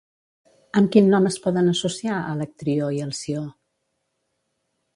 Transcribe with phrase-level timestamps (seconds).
[0.79, 3.45] Amb quin nom es poden associar Alectrió i Halció?